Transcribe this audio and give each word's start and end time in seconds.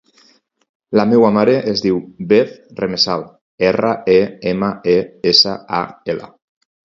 La 0.99 1.03
meva 1.09 1.27
mare 1.35 1.53
es 1.71 1.83
diu 1.85 1.99
Beth 2.31 2.55
Remesal: 2.79 3.27
erra, 3.69 3.93
e, 4.15 4.17
ema, 4.53 4.71
e, 4.95 4.97
essa, 5.35 5.55
a, 5.83 5.85
ela. 6.17 6.33